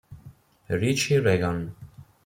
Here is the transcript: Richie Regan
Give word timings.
Richie 0.71 1.21
Regan 1.21 1.69